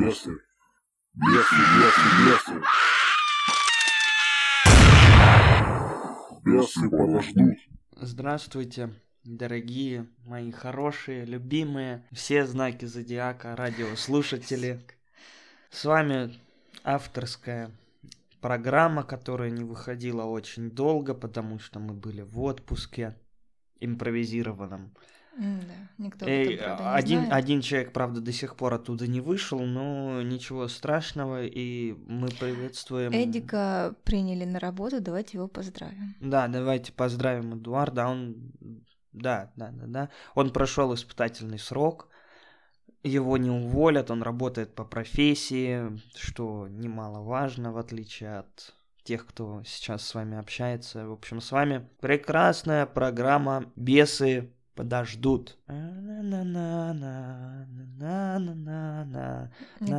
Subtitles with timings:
[0.00, 0.30] Бесы.
[1.12, 2.62] Бесы, бесы, бесы.
[6.42, 7.58] Бесы подождут.
[7.96, 8.94] Здравствуйте,
[9.24, 14.80] дорогие мои хорошие, любимые, все знаки зодиака, радиослушатели.
[15.68, 16.34] С вами
[16.82, 17.70] авторская
[18.40, 23.16] программа, которая не выходила очень долго, потому что мы были в отпуске
[23.80, 24.94] импровизированном.
[25.36, 27.32] Да, никто И этом, правда, не один, знает.
[27.32, 33.12] один человек, правда, до сих пор оттуда не вышел, но ничего страшного, и мы приветствуем...
[33.12, 36.14] Эдика приняли на работу, давайте его поздравим.
[36.20, 38.06] Да, давайте поздравим Эдуарда.
[38.08, 38.52] Он,
[39.12, 40.08] да, да, да, да.
[40.34, 42.08] Он прошел испытательный срок.
[43.02, 48.74] Его не уволят, он работает по профессии, что немаловажно, в отличие от
[49.04, 51.06] тех, кто сейчас с вами общается.
[51.06, 55.58] В общем, с вами прекрасная программа «Бесы подождут».
[55.66, 56.30] Мне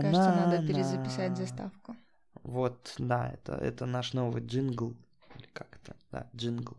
[0.01, 1.95] кажется, надо перезаписать заставку.
[2.43, 4.95] Вот, да, это, это наш новый джингл.
[5.37, 5.95] Или как это?
[6.11, 6.77] Да, джингл.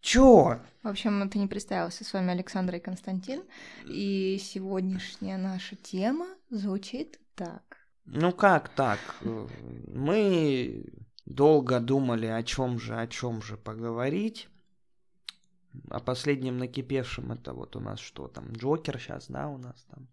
[0.00, 0.58] Чё?
[0.82, 3.42] В общем, ты не представился, с вами Александра и Константин.
[3.86, 7.76] И сегодняшняя наша тема звучит так.
[8.06, 8.98] Ну как так?
[9.22, 10.84] Мы
[11.26, 14.48] долго думали, о чем же, о чем же поговорить.
[15.88, 18.52] О последнем накипевшем это вот у нас что там?
[18.52, 20.08] Джокер сейчас, да, у нас там?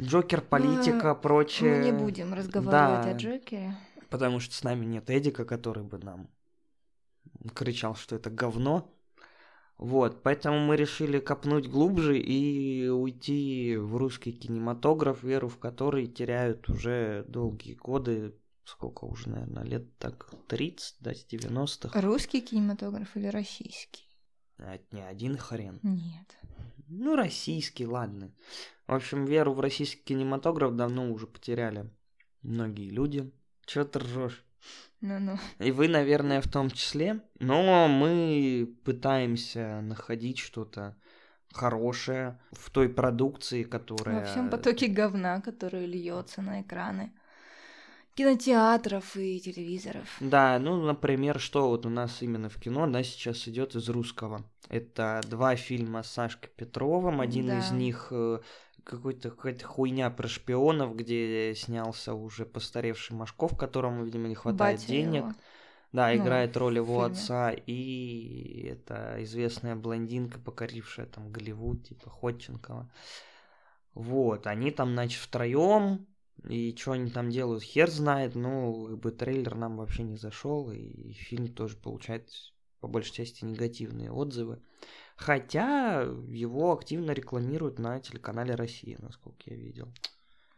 [0.00, 1.78] Джокер, политика, прочее.
[1.78, 3.10] Мы не будем разговаривать Да.
[3.10, 3.76] о Джокере.
[4.10, 6.28] Потому что с нами нет Эдика, который бы нам
[7.54, 8.90] кричал, что это говно.
[9.76, 16.68] Вот, поэтому мы решили копнуть глубже и уйти в русский кинематограф, веру в который теряют
[16.68, 22.00] уже долгие годы, сколько уже, наверное, лет так 30, да, с 90-х.
[22.00, 24.04] Русский кинематограф или российский?
[24.58, 25.80] А Это не один хрен.
[25.82, 26.38] Нет.
[26.88, 28.30] Ну, российский, ладно.
[28.86, 31.90] В общем, веру в российский кинематограф давно уже потеряли
[32.42, 33.32] многие люди.
[33.64, 34.44] Чего ты ржешь?
[35.00, 35.38] Ну-ну.
[35.58, 37.20] И вы, наверное, в том числе.
[37.38, 40.96] Но мы пытаемся находить что-то
[41.52, 44.20] хорошее в той продукции, которая...
[44.20, 47.12] Во всем потоке говна, который льется на экраны
[48.14, 50.08] кинотеатров и телевизоров.
[50.20, 54.42] Да, ну, например, что вот у нас именно в кино, да, сейчас идет из русского.
[54.68, 57.20] Это два фильма с Сашкой Петровым.
[57.20, 57.58] Один Да.
[57.58, 58.38] из них э,
[58.84, 64.88] какой-то какая-то хуйня про шпионов, где снялся уже постаревший Машков, которому, видимо, не хватает Батя
[64.88, 65.14] денег.
[65.24, 65.32] его.
[65.92, 67.12] Да, Ну, играет роль его фильме.
[67.12, 72.90] отца, и это известная блондинка, покорившая там Голливуд, типа Ходченкова.
[73.94, 76.06] Вот, они там, значит, втроем,
[76.48, 80.70] и что они там делают, хер знает, ну, как бы трейлер нам вообще не зашел,
[80.70, 82.30] и фильм тоже получает
[82.80, 84.60] по большей части негативные отзывы.
[85.16, 89.88] Хотя его активно рекламируют на телеканале Россия, насколько я видел.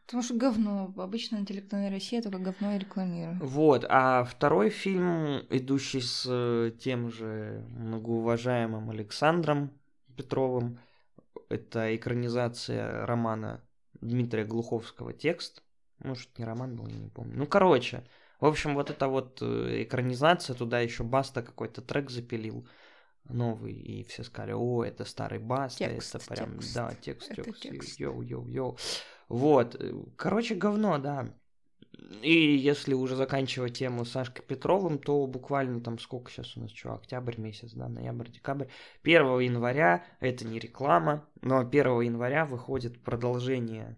[0.07, 0.95] Потому что говно.
[0.97, 3.43] Обычно на телеканале Россия только говно и рекламируют.
[3.43, 9.71] Вот, а второй фильм, идущий с э, тем же многоуважаемым Александром
[10.17, 10.79] Петровым,
[11.49, 13.61] это экранизация романа
[14.01, 15.63] Дмитрия Глуховского «Текст».
[16.01, 17.37] Может, не роман был, я не помню.
[17.37, 18.05] Ну, короче,
[18.41, 22.67] в общем, вот эта вот э, экранизация, туда еще Баста какой-то трек запилил
[23.25, 26.75] новый, и все сказали, о, это старый Баста, Текст, это прям, текст.
[26.75, 28.79] да, текст, Это текст, йоу-йоу-йоу.
[29.29, 31.29] Вот, э, короче, говно, да.
[32.23, 36.71] И если уже заканчивать тему с Сашкой Петровым, то буквально там сколько сейчас у нас,
[36.71, 38.67] что, октябрь месяц, да, ноябрь, декабрь.
[39.03, 43.97] 1 января, это не реклама, но 1 января выходит продолжение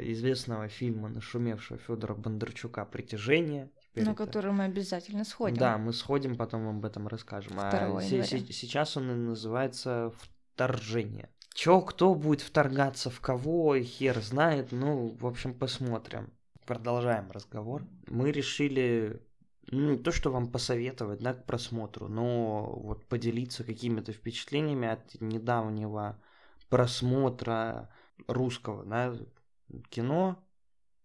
[0.00, 3.70] известного фильма нашумевшего Федора Бондарчука «Притяжение».
[3.90, 5.56] Теперь На это- который мы обязательно сходим.
[5.56, 7.52] Да, мы сходим, потом об этом расскажем.
[7.58, 8.24] А 2 се- января.
[8.46, 10.12] се- сейчас он и называется
[10.54, 11.28] «Вторжение».
[11.54, 14.72] Чё, кто будет вторгаться в кого, хер знает.
[14.72, 16.32] Ну, в общем, посмотрим.
[16.66, 17.84] Продолжаем разговор.
[18.08, 19.22] Мы решили,
[19.70, 25.20] ну, не то, что вам посоветовать, да, к просмотру, но вот поделиться какими-то впечатлениями от
[25.20, 26.18] недавнего
[26.70, 27.88] просмотра
[28.26, 29.14] русского, да,
[29.82, 30.42] кино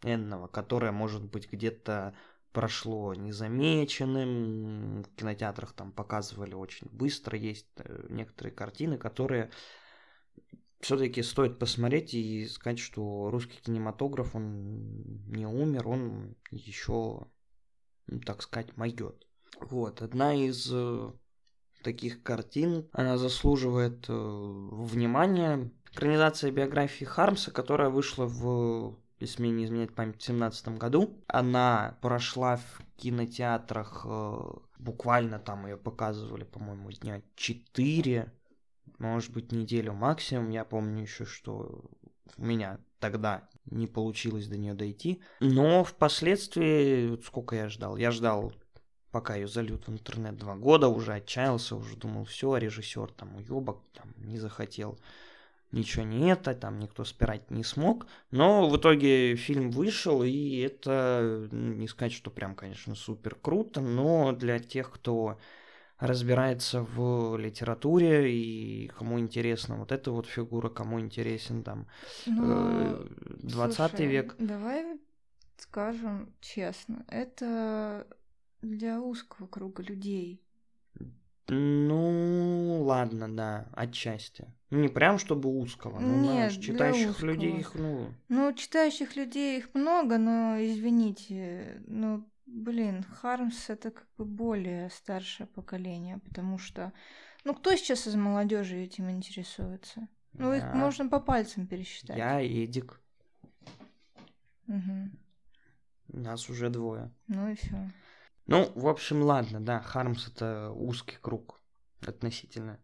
[0.03, 2.15] энного, которое, может быть, где-то
[2.51, 9.51] прошло незамеченным, в кинотеатрах там показывали очень быстро, есть э, некоторые картины, которые
[10.79, 17.27] все-таки стоит посмотреть и сказать, что русский кинематограф, он не умер, он еще,
[18.07, 19.27] ну, так сказать, могет.
[19.59, 21.11] Вот, одна из э,
[21.83, 25.71] таких картин, она заслуживает э, внимания.
[25.91, 31.17] Экранизация биографии Хармса, которая вышла в, если мне не изменяет память, в 2017 году.
[31.27, 34.39] Она прошла в кинотеатрах, э,
[34.77, 38.31] буквально там ее показывали, по-моему, дня 4,
[38.99, 40.49] может быть, неделю максимум.
[40.49, 41.83] Я помню еще, что
[42.37, 45.21] у меня тогда не получилось до нее дойти.
[45.39, 47.97] Но впоследствии, вот сколько я ждал?
[47.97, 48.53] Я ждал,
[49.11, 53.81] пока ее зальют в интернет два года, уже отчаялся, уже думал, все, режиссер там уебок,
[53.93, 54.99] там не захотел
[55.71, 58.07] ничего не это, там никто спирать не смог.
[58.31, 64.31] Но в итоге фильм вышел, и это не сказать, что прям, конечно, супер круто, но
[64.31, 65.37] для тех, кто
[65.99, 71.87] разбирается в литературе и кому интересна вот эта вот фигура, кому интересен там
[72.25, 73.07] Ну, э,
[73.43, 74.35] 20 слушай, век.
[74.39, 74.97] Давай
[75.57, 78.07] скажем честно, это
[78.61, 80.41] для узкого круга людей.
[81.49, 84.47] Ну, ладно, да, отчасти.
[84.69, 87.25] Ну, не прям чтобы узкого, ну, знаешь, Нет, для читающих узкого.
[87.31, 94.07] людей их, ну, Ну, читающих людей их много, но, извините, ну, блин, Хармс это как
[94.17, 96.93] бы более старшее поколение, потому что,
[97.43, 100.07] ну, кто сейчас из молодежи этим интересуется?
[100.33, 102.17] Ну, их я- можно по пальцам пересчитать.
[102.17, 103.01] я Эдик,
[104.67, 105.11] Мгм.
[106.09, 107.11] нас уже двое.
[107.27, 107.89] Ну и все.
[108.51, 111.61] Ну, в общем, ладно, да, Хармс это узкий круг
[112.01, 112.79] относительно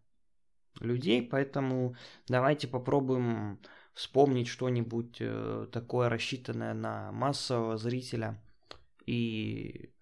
[0.78, 1.96] людей, поэтому
[2.28, 3.58] давайте попробуем
[3.92, 8.40] вспомнить что-нибудь э, такое рассчитанное на массового зрителя
[9.06, 9.92] и,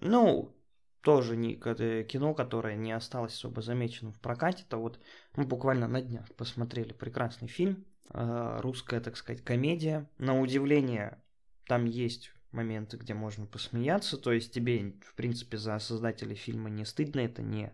[0.00, 0.56] ну,
[1.02, 5.00] тоже не, кино, которое не осталось особо замеченным в прокате, это вот
[5.36, 7.84] мы буквально на днях посмотрели прекрасный фильм,
[8.14, 10.08] э, русская, так сказать, комедия.
[10.16, 11.22] На удивление,
[11.66, 16.84] там есть моменты, где можно посмеяться, то есть тебе, в принципе, за создателей фильма не
[16.84, 17.72] стыдно, это не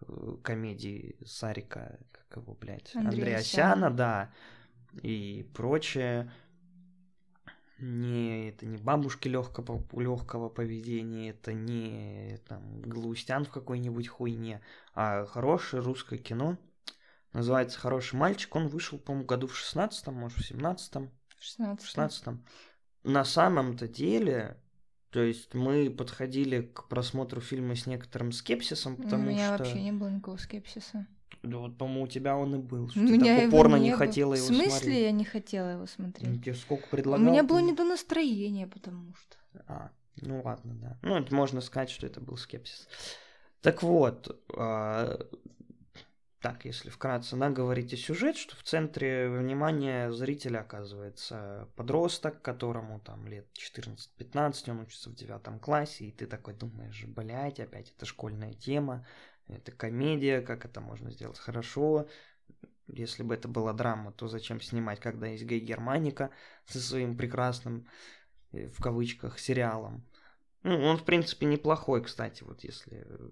[0.00, 3.90] э, комедии Сарика, как его, блядь, Андреасяна.
[3.90, 4.32] Да,
[5.02, 6.32] и прочее.
[7.78, 14.62] Не, это не бабушки легкого, легкого поведения, это не там Галустян в какой-нибудь хуйне,
[14.94, 16.56] а хорошее русское кино.
[17.32, 18.54] Называется «Хороший мальчик».
[18.54, 21.10] Он вышел, по-моему, году в 16-м, может, в 17-м.
[21.40, 21.82] 16.
[21.82, 22.24] В 16
[23.04, 24.56] На самом-то деле,
[25.10, 29.58] то есть мы подходили к просмотру фильма с некоторым скепсисом, У потому меня что...
[29.64, 31.06] вообще не было никакого скепсиса.
[31.42, 32.88] Да вот, по-моему, у тебя он и был.
[32.88, 33.98] Что У ты меня так упорно не было.
[33.98, 35.02] хотела его В смысле смотреть.
[35.02, 36.42] я не хотела его Ну, смотреть?
[36.42, 37.24] тебе сколько У предлагал?
[37.26, 39.36] меня ты было не до настроения, потому что.
[39.66, 40.98] А, ну ладно, да.
[41.02, 42.88] Ну, это можно сказать, что это был скепсис.
[43.60, 45.18] Так вот, а,
[46.44, 53.26] так, если вкратце, да, говорите сюжет, что в центре внимания зрителя оказывается подросток, которому там
[53.26, 58.52] лет 14-15, он учится в девятом классе, и ты такой думаешь, блядь, опять это школьная
[58.52, 59.06] тема,
[59.48, 62.08] это комедия, как это можно сделать хорошо.
[62.88, 66.28] Если бы это была драма, то зачем снимать, когда есть Гей Германика
[66.66, 67.88] со своим прекрасным
[68.52, 70.06] э, в кавычках, сериалом.
[70.62, 73.30] Ну, он, в принципе, неплохой, кстати, вот если э,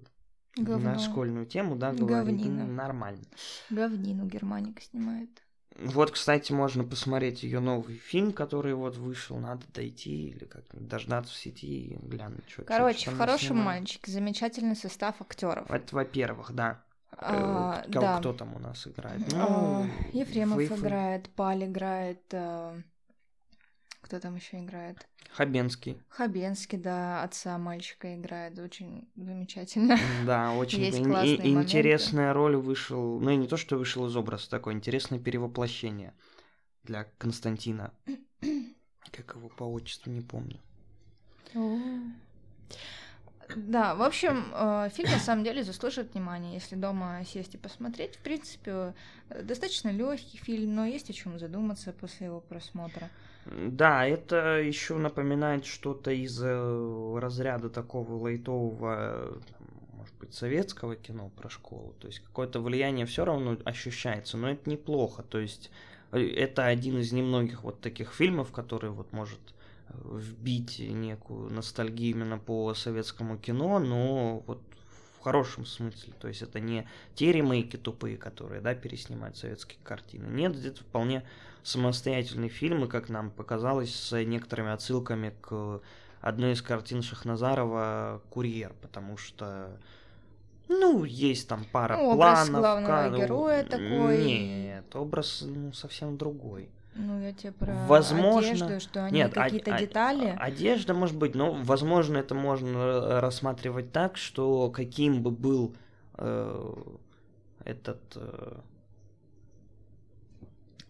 [0.56, 0.92] Говно.
[0.92, 2.64] на школьную тему, да, говорить, Говнина.
[2.66, 3.22] ну, нормально.
[3.70, 5.30] Говнину Германика снимает.
[5.78, 11.32] Вот, кстати, можно посмотреть ее новый фильм, который вот вышел, надо дойти или как дождаться
[11.32, 15.70] в сети и глянуть, что Короче, в хорошем мальчике замечательный состав актеров.
[15.70, 16.82] Это, во-первых, да.
[17.12, 18.18] Э, А, кого- да.
[18.18, 19.22] Кто там у нас играет?
[19.34, 22.76] А, Ну, Ефремов Фейфа- играет, Паль играет, а,
[24.12, 25.08] кто там еще играет?
[25.30, 25.96] Хабенский.
[26.10, 29.96] Хабенский, да, отца мальчика играет, очень замечательно.
[30.26, 31.48] Да, очень Есть ин- и- моменты.
[31.48, 36.12] интересная роль вышел, ну и не то, что вышел из образа, такое интересное перевоплощение
[36.82, 37.94] для Константина.
[39.10, 40.60] Как его по отчеству, не помню.
[43.56, 48.16] Да, в общем, э, фильм на самом деле заслуживает внимания, если дома сесть и посмотреть.
[48.16, 48.94] В принципе,
[49.42, 53.08] достаточно легкий фильм, но есть о чем задуматься после его просмотра.
[53.44, 59.38] Да, это еще напоминает что-то из э, разряда такого лайтового,
[59.94, 61.94] может быть, советского кино про школу.
[61.98, 65.24] То есть какое-то влияние все равно ощущается, но это неплохо.
[65.24, 65.70] То есть
[66.12, 69.40] э, это один из немногих вот таких фильмов, который вот может
[69.88, 74.62] э, вбить некую ностальгию именно по советскому кино, но вот
[75.22, 76.12] хорошем смысле.
[76.20, 80.26] То есть это не те ремейки тупые, которые, да, переснимают советские картины.
[80.26, 81.24] Нет, это вполне
[81.62, 85.80] самостоятельные фильмы, как нам показалось, с некоторыми отсылками к
[86.20, 89.76] одной из картин Шахназарова «Курьер», потому что,
[90.68, 92.60] ну, есть там пара Ну, образ планов.
[92.60, 94.24] главного ка- героя такой.
[94.24, 96.68] Нет, образ ну, совсем другой.
[96.94, 100.36] Ну, я тебе про Возможно- одежду, что они Нет, а- какие-то а- детали.
[100.38, 105.74] а- одежда, может быть, но, возможно, это можно э, рассматривать так, что каким бы был
[106.18, 106.74] э,
[107.64, 108.58] этот э,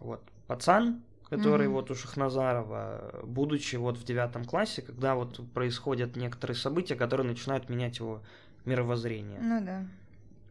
[0.01, 1.75] вот пацан, который Мгм.
[1.77, 7.69] вот у Шахназарова, будучи вот в девятом классе, когда вот происходят некоторые события, которые начинают
[7.69, 8.21] менять его
[8.65, 9.39] мировоззрение.
[9.41, 9.85] Ну да.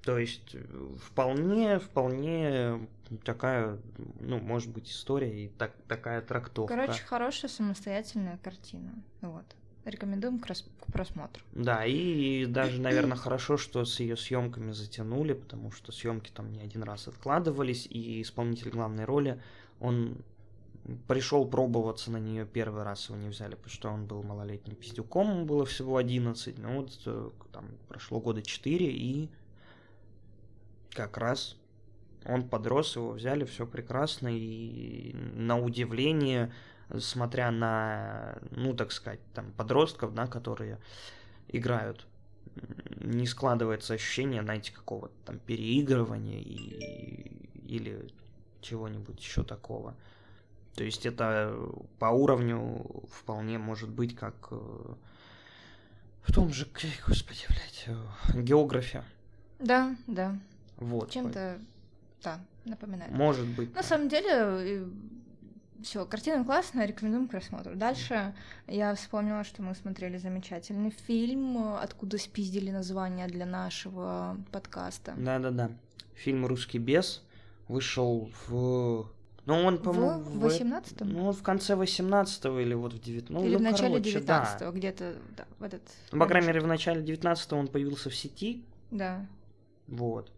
[0.04, 0.60] То есть э,
[1.06, 2.88] вполне, вполне
[3.24, 3.78] такая,
[4.20, 6.74] ну, может быть, история и так, такая трактовка.
[6.74, 8.94] Короче, хорошая самостоятельная картина.
[9.22, 9.46] Вот.
[9.86, 11.44] Рекомендуем к, рас- к просмотру.
[11.54, 16.62] Да, и даже, наверное, хорошо, что с ее съемками затянули, потому что съемки там не
[16.62, 19.42] один раз откладывались, и исполнитель главной роли,
[19.80, 20.18] он
[21.08, 25.30] пришел пробоваться на нее первый раз, его не взяли, потому что он был малолетним пиздюком,
[25.30, 29.30] ему было всего 11, ну вот э, там прошло года 4, и
[30.94, 31.58] как раз
[32.26, 36.54] он подрос, его взяли, все прекрасно, и на удивление,
[37.00, 40.80] смотря на, ну, так сказать, там, подростков, да, которые
[41.48, 42.06] играют,
[43.00, 48.08] не складывается ощущение, знаете, какого-то там переигрывания и, или
[48.62, 49.96] чего-нибудь еще такого.
[50.76, 51.58] То есть это
[52.00, 54.94] по уровню вполне может быть как э,
[56.24, 56.66] в том же,
[57.06, 59.04] господи, блядь, э, география.
[59.60, 60.38] Да, да.
[60.82, 61.12] Вот.
[61.12, 61.60] Чем-то,
[62.24, 63.12] да, напоминает.
[63.12, 63.74] Может быть.
[63.76, 64.88] На самом деле,
[65.84, 67.76] все, картина классная, рекомендуем к просмотру.
[67.76, 68.34] Дальше
[68.68, 75.14] я вспомнила, что мы смотрели замечательный фильм, откуда спиздили название для нашего подкаста.
[75.18, 75.70] Да-да-да.
[76.16, 77.24] Фильм «Русский бес»
[77.68, 79.06] вышел в...
[79.46, 80.24] Ну, он, по-моему...
[80.24, 81.10] В 18-м?
[81.10, 84.60] Ну, в конце 18-го или вот в 19 ну, Или ну, в начале короче, 19
[84.60, 84.72] да.
[84.72, 85.82] где-то да, в этот.
[86.12, 89.28] Ну, по крайней мере, в начале 19 он появился в сети, Да.
[89.88, 90.32] вот.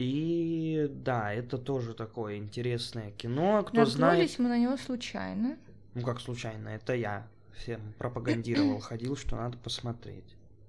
[0.00, 3.62] И да, это тоже такое интересное кино.
[3.62, 4.18] Кто знает...
[4.20, 5.58] Наткнулись мы на него случайно.
[5.94, 10.24] Ну, как случайно, это я всем пропагандировал, ходил, что надо посмотреть.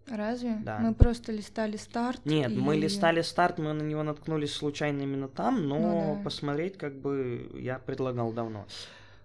[0.10, 0.58] Разве?
[0.66, 0.80] Да.
[0.80, 2.20] Мы просто листали старт.
[2.26, 6.24] Нет, мы и- листали старт, мы на него наткнулись случайно именно там, но Ну да.
[6.26, 8.66] посмотреть как бы я предлагал давно.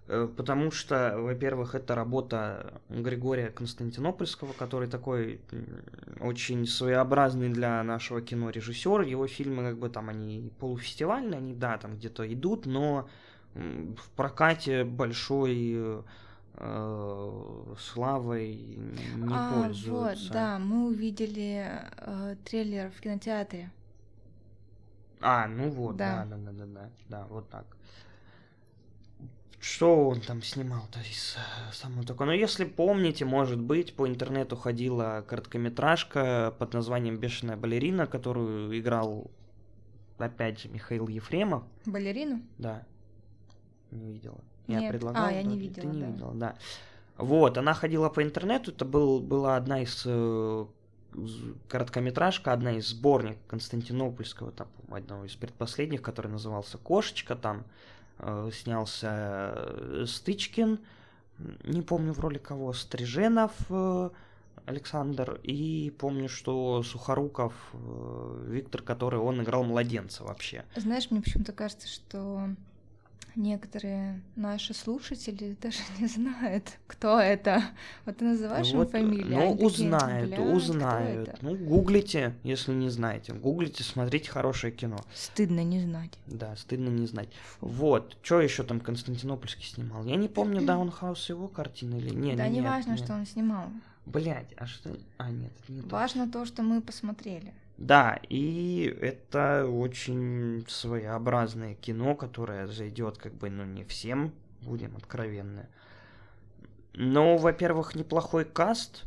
[0.07, 5.41] Э, Потому что, во-первых, это работа Григория Константинопольского, который такой
[6.19, 9.01] очень своеобразный для нашего кино режиссер.
[9.01, 13.07] Его фильмы, как бы там они полуфестивальные, они, да, там где-то идут, но
[13.53, 16.01] в прокате большой э,
[16.55, 19.91] э, славой не а, пользуются.
[19.91, 21.65] вот, да, мы увидели
[21.97, 23.71] э, трейлер в кинотеатре.
[25.19, 26.25] А, ну вот, Да.
[26.29, 27.65] да, да, да, да, да, да, вот так.
[29.59, 32.27] Что он там снимал-то из э, самого такого?
[32.27, 39.31] Ну, если помните, может быть, по интернету ходила короткометражка под названием «Бешеная балерина», которую играл,
[40.19, 41.63] опять же, Михаил Ефремов.
[41.85, 42.41] Балерину?
[42.59, 42.85] Да.
[43.89, 44.39] Не видела.
[44.67, 44.91] Я Нет.
[44.91, 45.25] предлагал.
[45.25, 46.07] А, я не видела, Ты не да.
[46.07, 46.55] видела, да.
[47.17, 50.65] Вот, она ходила по интернету, это был, была одна из э,
[51.67, 57.65] короткометражка, одна из сборник Константинопольского, там, одного из предпоследних, который назывался «Кошечка», там
[58.51, 60.79] снялся э, Стычкин,
[61.63, 64.09] не помню в роли кого, Стриженов э,
[64.65, 70.65] Александр, и помню, что Сухоруков э, Виктор, который он играл младенца вообще.
[70.75, 72.49] Знаешь, мне почему-то кажется, что
[73.37, 77.63] некоторые наши слушатели даже не знают, кто это.
[78.05, 79.27] Вот ты называешь им Вот, фамилию.
[79.27, 81.27] Ну, они такие, узнают, «Блядь, кто узнают.
[81.29, 83.33] это?» Ну, гуглите, если не знаете.
[83.33, 84.97] Гуглите, смотрите хорошее кино.
[85.13, 86.17] Стыдно не знать.
[86.25, 87.29] Да, стыдно не знать.
[87.61, 90.03] Вот, что еще там Константинопольский снимал?
[90.05, 92.99] Я не помню, Даунхаус его картины или не, да, не, не нет, важно, нет.
[92.99, 93.69] что он снимал.
[94.05, 94.97] Блять, а что?
[95.17, 95.81] А, нет, это не.
[95.81, 97.53] Важно то, что мы посмотрели.
[97.77, 105.67] Да, и это очень своеобразное кино, которое зайдет как бы, ну, не всем, будем откровенны.
[106.93, 109.05] Но, во-первых, неплохой каст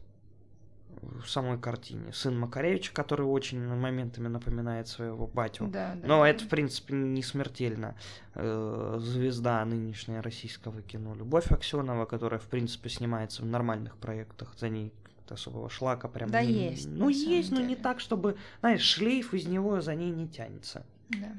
[1.03, 2.13] в самой картине.
[2.13, 5.67] Сын Макаревича, который очень моментами напоминает своего батю.
[5.67, 6.07] Да, да.
[6.07, 7.97] Но это, в принципе, не смертельно.
[8.35, 14.55] Э, Звезда нынешнего российского кино Любовь Аксенова, которая, в принципе, снимается в нормальных проектах.
[14.59, 14.93] За ней
[15.31, 16.31] как-то особого шлака прям...
[16.31, 17.81] Да не- есть, Ну, есть, но не деле.
[17.83, 20.85] так, чтобы, знаешь, шлейф из него за ней не тянется.
[21.11, 21.33] Да.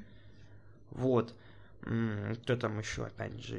[0.92, 1.36] Вот.
[1.82, 3.58] Кто там еще, опять же,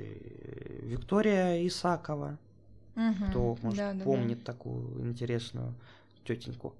[0.83, 2.39] Виктория Исакова.
[2.95, 3.31] Мгм.
[3.31, 4.05] Кто, может, Да, да, да.
[4.05, 5.75] помнит такую интересную
[6.25, 6.75] тетеньку.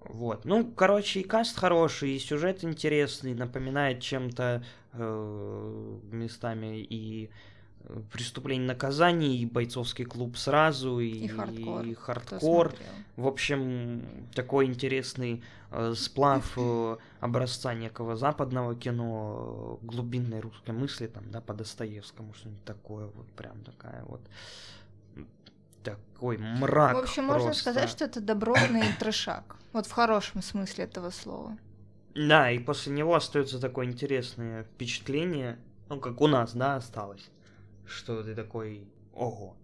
[0.00, 0.44] Вот.
[0.44, 7.30] Ну, короче, и каст хороший, и сюжет интересный, напоминает чем-то э, местами и э,
[8.12, 11.84] преступление наказания, и бойцовский клуб сразу, и, И хардкор.
[11.84, 12.74] и хардкор.
[13.16, 14.02] В общем,
[14.34, 21.40] такой интересный э, сплав э, образца некого западного кино, э, глубинной русской мысли, там, да,
[21.40, 24.20] по Достоевскому, что-нибудь такое, вот прям такая вот
[25.82, 26.96] такой мрак.
[26.96, 27.62] В общем, можно просто.
[27.62, 29.56] сказать, что это добротный трешак.
[29.72, 31.56] Вот в хорошем смысле этого слова.
[32.14, 35.58] Да, и после него остается такое интересное впечатление,
[35.88, 37.30] ну, как у нас, да, осталось,
[37.88, 39.56] что ты такой, ого,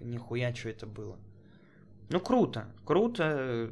[0.00, 1.16] нихуя, что это было.
[2.08, 3.70] Ну, круто, круто,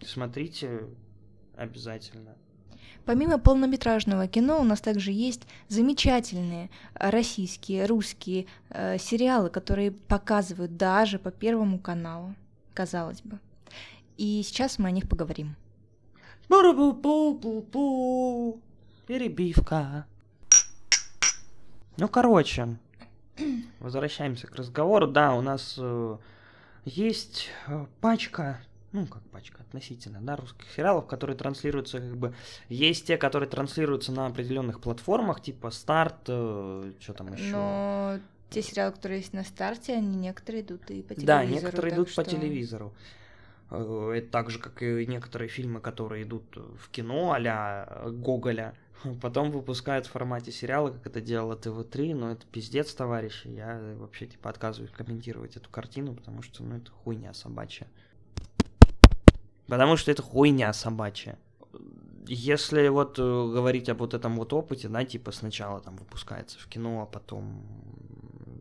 [0.00, 0.88] смотрите,
[1.56, 2.36] обязательно.
[3.04, 11.18] Помимо полнометражного кино у нас также есть замечательные российские, русские э, сериалы, которые показывают даже
[11.18, 12.34] по Первому каналу,
[12.74, 13.40] казалось бы.
[14.18, 15.56] И сейчас мы о них поговорим.
[19.06, 20.06] Перебивка.
[21.96, 22.78] Ну, короче,
[23.80, 25.06] возвращаемся к разговору.
[25.06, 26.16] Да, у нас э,
[26.84, 28.60] есть э, пачка,
[28.92, 32.34] ну, как пачка относительно, да, русских сериалов, которые транслируются, как бы,
[32.68, 37.52] есть те, которые транслируются на определенных платформах, типа Старт, э, что там еще.
[37.52, 38.18] Но
[38.50, 41.26] те сериалы, которые есть на старте, они некоторые идут и по телевизору.
[41.26, 42.92] Да, некоторые идут по что- телевизору.
[43.70, 48.74] Э, Это так же, как и некоторые фильмы, которые идут в кино а Гоголя,
[49.20, 53.48] потом выпускают в формате сериала, как это делала ТВ-3, но это пиздец, товарищи.
[53.48, 57.86] Я вообще типа отказываюсь комментировать эту картину, потому что, ну, это хуйня собачья.
[59.66, 61.38] Потому что это хуйня собачья.
[62.26, 66.66] Если вот э, говорить об вот этом вот опыте, да, типа сначала там выпускается в
[66.68, 67.64] кино, а потом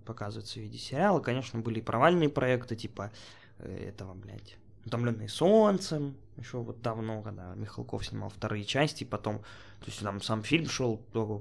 [0.06, 3.12] показывается в виде сериала, конечно, были и провальные проекты, типа
[3.60, 9.86] э, этого, блядь, «Утомленные солнцем», еще вот давно, когда Михалков снимал вторые части, потом, то
[9.86, 10.98] есть там сам фильм шел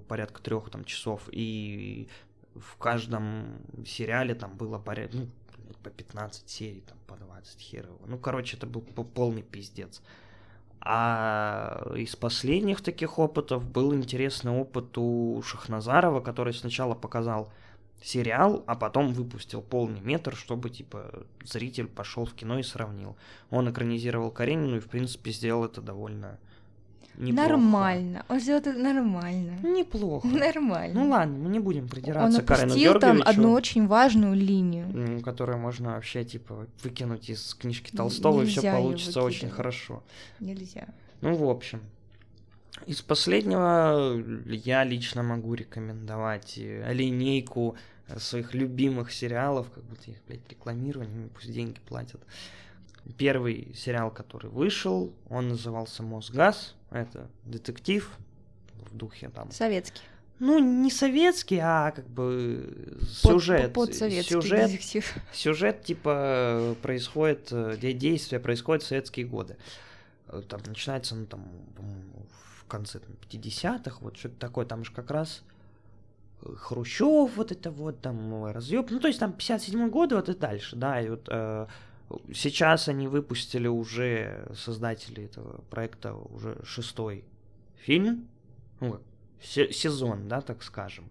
[0.08, 2.08] порядка трех там часов, и
[2.54, 5.28] в каждом сериале там было порядка, ну,
[5.82, 8.00] по 15 серий, там, по 20 хер его.
[8.06, 10.02] Ну, короче, это был по- полный пиздец.
[10.80, 17.52] А из последних таких опытов был интересный опыт у Шахназарова, который сначала показал
[18.02, 23.16] сериал, а потом выпустил полный метр, чтобы, типа, зритель пошел в кино и сравнил.
[23.50, 26.38] Он экранизировал Каренину и, в принципе, сделал это довольно
[27.16, 27.48] неплохо.
[27.48, 28.24] Нормально.
[28.28, 29.58] Он сделал это нормально.
[29.62, 30.26] Неплохо.
[30.28, 31.00] Нормально.
[31.00, 34.34] Ну ладно, мы не будем Он придираться к Карену опустил там Георгиевичу, одну очень важную
[34.34, 35.22] линию.
[35.22, 40.02] которую можно вообще, типа, выкинуть из книжки Толстого, и все Нельзя получится очень хорошо.
[40.40, 40.88] Нельзя.
[41.20, 41.80] Ну, в общем.
[42.86, 47.76] Из последнего я лично могу рекомендовать э, линейку
[48.08, 50.40] э, своих любимых сериалов, как будто их, блядь,
[51.06, 52.20] мне пусть деньги платят.
[53.16, 56.74] Первый сериал, который вышел, он назывался «Мосгаз».
[56.90, 58.10] Это детектив
[58.90, 59.50] в духе там...
[59.50, 60.02] Советский.
[60.38, 63.72] Ну, не советский, а как бы Под- сюжет.
[63.74, 65.14] Подсоветский сюжет, детектив.
[65.34, 69.56] Сюжет, типа, происходит, э, де- действие происходит в советские годы.
[70.28, 71.44] Э, Там начинается, ну, там,
[71.76, 75.42] в конце там, 50-х, вот что-то такое, там же как раз
[76.42, 80.34] э, Хрущев, вот это вот, там, разъеб, ну, то есть там 57 годы, вот и
[80.34, 81.66] дальше, да, и вот э,
[82.32, 87.24] сейчас они выпустили уже, создатели этого проекта, уже шестой
[87.76, 88.28] фильм,
[88.80, 89.00] ну,
[89.42, 91.10] сезон, да, так скажем.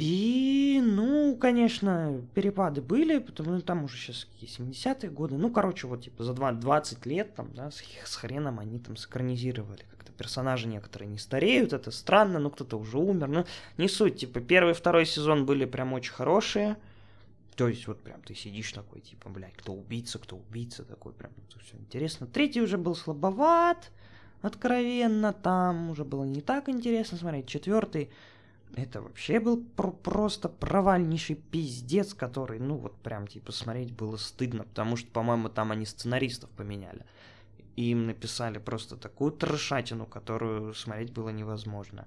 [0.00, 5.36] И, ну, конечно, перепады были, потому что там уже сейчас какие 70-е годы.
[5.36, 8.96] Ну, короче, вот типа за два- 20 лет там, да, с, с хреном они там
[8.96, 9.84] сакранизировали.
[9.90, 13.28] Как-то персонажи некоторые не стареют, это странно, ну кто-то уже умер.
[13.28, 13.44] Ну,
[13.76, 16.76] не суть, типа, первый и второй сезон были прям очень хорошие.
[17.56, 21.32] То есть вот прям ты сидишь такой, типа, блядь, кто убийца, кто убийца, такой прям
[21.60, 22.28] все интересно.
[22.28, 23.90] Третий уже был слабоват,
[24.42, 27.48] откровенно, там уже было не так интересно смотреть.
[27.48, 28.10] Четвертый,
[28.76, 34.64] это вообще был про- просто провальнейший пиздец, который, ну вот прям типа смотреть было стыдно,
[34.64, 37.04] потому что, по-моему, там они сценаристов поменяли.
[37.76, 42.06] И им написали просто такую трешатину, которую смотреть было невозможно.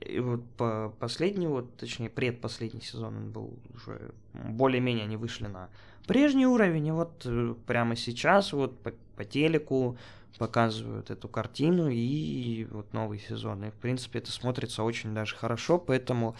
[0.00, 5.68] И вот по последний, вот, точнее, предпоследний сезон он был уже более-менее они вышли на
[6.06, 9.96] прежний уровень, и вот э, прямо сейчас вот по, по телеку
[10.38, 13.64] показывают эту картину и вот новый сезон.
[13.64, 16.36] И, в принципе, это смотрится очень даже хорошо, поэтому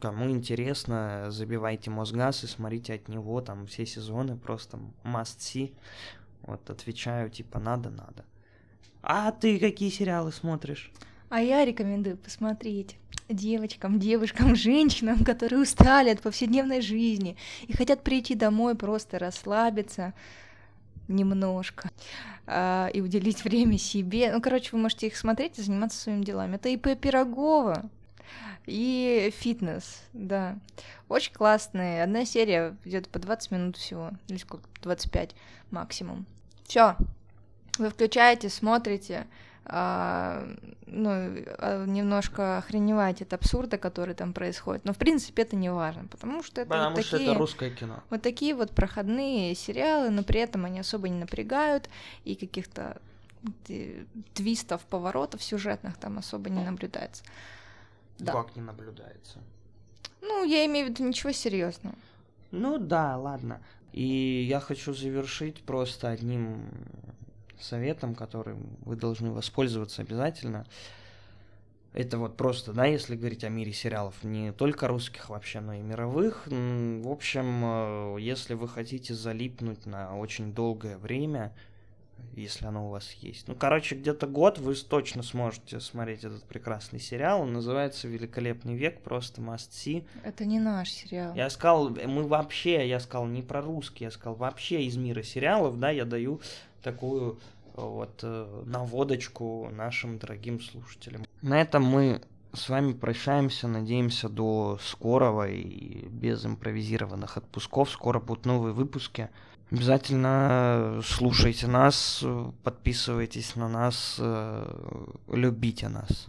[0.00, 5.74] кому интересно, забивайте Мосгаз и смотрите от него там все сезоны, просто must see.
[6.42, 8.24] Вот отвечаю, типа, надо-надо.
[9.02, 10.92] А ты какие сериалы смотришь?
[11.28, 17.36] А я рекомендую посмотреть девочкам, девушкам, женщинам, которые устали от повседневной жизни
[17.66, 20.14] и хотят прийти домой просто расслабиться
[21.12, 21.90] немножко
[22.46, 24.32] а, и уделить время себе.
[24.32, 26.56] Ну, короче, вы можете их смотреть и заниматься своими делами.
[26.56, 27.88] Это ИП Пирогова
[28.66, 30.56] и фитнес, да.
[31.08, 32.02] Очень классные.
[32.02, 35.34] Одна серия идет по 20 минут всего, или сколько, 25
[35.70, 36.26] максимум.
[36.66, 36.96] Все.
[37.78, 39.26] Вы включаете, смотрите,
[39.64, 44.84] ну, а, немножко охреневаете от абсурда, который там происходит.
[44.84, 47.30] Но, в принципе, это не важно, потому что это вот Потому что такие...
[47.30, 48.02] это русское кино.
[48.10, 51.88] Вот такие вот проходные сериалы, но при этом они особо не напрягают,
[52.24, 53.00] и каких-то
[54.34, 57.24] твистов, поворотов сюжетных там особо не наблюдается.
[58.18, 58.32] Да.
[58.32, 59.38] Как не наблюдается.
[60.20, 61.96] Ну, я имею в виду ничего серьезного.
[62.50, 63.60] Ну да, ладно.
[63.92, 66.68] И я хочу завершить просто одним
[67.60, 70.66] советом, которым вы должны воспользоваться обязательно.
[71.92, 75.80] Это вот просто, да, если говорить о мире сериалов, не только русских вообще, но и
[75.80, 76.46] мировых.
[76.46, 81.52] В общем, э, если вы хотите залипнуть на очень долгое время,
[82.34, 83.46] если оно у вас есть.
[83.46, 87.42] Ну, короче, где-то год вы точно сможете смотреть этот прекрасный сериал.
[87.42, 90.06] Он называется «Великолепный век», просто must see.
[90.24, 91.34] Это не наш сериал.
[91.34, 95.78] Я сказал, мы вообще, я сказал не про русский, я сказал вообще из мира сериалов,
[95.78, 96.40] да, я даю
[96.82, 97.38] такую
[97.74, 101.24] вот э, наводочку нашим дорогим слушателям.
[101.40, 107.90] На этом мы с вами прощаемся, надеемся до скорого и без импровизированных отпусков.
[107.90, 109.30] Скоро будут новые выпуски.
[109.70, 112.22] Обязательно слушайте нас,
[112.62, 116.26] подписывайтесь на нас, э, любите нас.